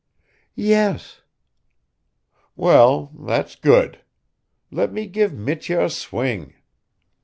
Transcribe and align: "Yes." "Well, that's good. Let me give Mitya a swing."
"Yes." 0.55 1.21
"Well, 2.55 3.11
that's 3.19 3.55
good. 3.55 4.01
Let 4.71 4.91
me 4.91 5.05
give 5.05 5.31
Mitya 5.31 5.79
a 5.85 5.89
swing." 5.91 6.55